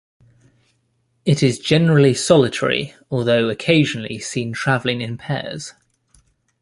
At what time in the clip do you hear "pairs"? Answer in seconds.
5.15-5.75